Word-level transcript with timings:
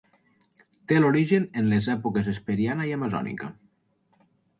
Té 0.91 0.95
l'origen 1.01 1.43
en 1.61 1.69
les 1.73 1.89
èpoques 1.95 2.29
hesperiana 2.33 2.87
i 2.93 2.95
amazònica. 2.97 3.51